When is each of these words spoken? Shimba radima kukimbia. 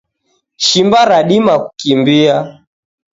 Shimba 0.65 0.99
radima 1.09 1.53
kukimbia. 1.65 2.35